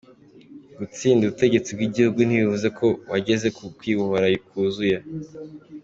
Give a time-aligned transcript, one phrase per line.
[0.77, 4.97] Gutsinda ubutegetsi bw’igitugu ntibivuze ko wageze ku kwibohora kuzuye.